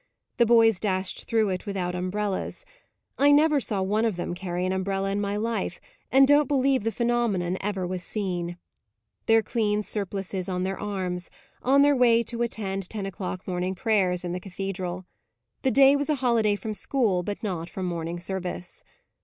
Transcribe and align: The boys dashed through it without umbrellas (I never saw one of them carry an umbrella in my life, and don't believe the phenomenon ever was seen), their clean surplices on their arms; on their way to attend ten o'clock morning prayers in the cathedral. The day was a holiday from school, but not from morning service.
The 0.37 0.47
boys 0.47 0.79
dashed 0.79 1.25
through 1.25 1.49
it 1.49 1.67
without 1.67 1.93
umbrellas 1.93 2.65
(I 3.19 3.29
never 3.31 3.59
saw 3.59 3.83
one 3.83 4.03
of 4.03 4.15
them 4.15 4.33
carry 4.33 4.65
an 4.65 4.71
umbrella 4.71 5.11
in 5.11 5.21
my 5.21 5.35
life, 5.37 5.79
and 6.11 6.27
don't 6.27 6.47
believe 6.47 6.83
the 6.83 6.91
phenomenon 6.91 7.59
ever 7.61 7.85
was 7.85 8.01
seen), 8.01 8.57
their 9.27 9.43
clean 9.43 9.83
surplices 9.83 10.49
on 10.49 10.63
their 10.63 10.79
arms; 10.79 11.29
on 11.61 11.83
their 11.83 11.95
way 11.95 12.23
to 12.23 12.41
attend 12.41 12.89
ten 12.89 13.05
o'clock 13.05 13.47
morning 13.47 13.75
prayers 13.75 14.23
in 14.23 14.31
the 14.31 14.39
cathedral. 14.39 15.05
The 15.61 15.69
day 15.69 15.95
was 15.95 16.09
a 16.09 16.15
holiday 16.15 16.55
from 16.55 16.73
school, 16.73 17.21
but 17.21 17.43
not 17.43 17.69
from 17.69 17.85
morning 17.85 18.19
service. 18.19 18.83